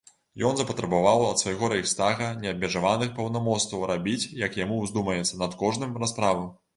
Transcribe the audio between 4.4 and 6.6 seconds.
як яму ўздумаецца, над кожным расправу.